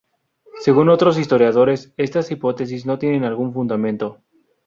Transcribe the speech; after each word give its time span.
Según 0.61 0.89
otros 0.89 1.19
historiadores 1.19 1.93
estas 1.95 2.31
hipótesis 2.31 2.87
no 2.87 2.97
tienen 2.97 3.23
algún 3.23 3.53
fundamento. 3.53 4.17